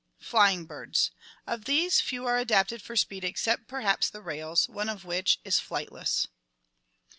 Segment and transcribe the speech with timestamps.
[0.17, 1.11] Flying birds.
[1.45, 5.47] Of these few are adapted for speed except perhaps the rails, one of which (Aptornis)
[5.49, 6.27] is flightless.